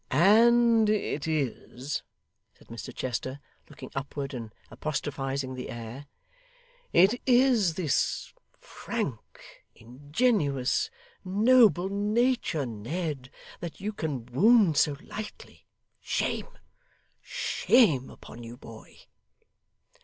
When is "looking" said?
3.69-3.91